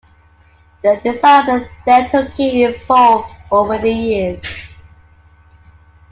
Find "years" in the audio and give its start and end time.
3.91-4.43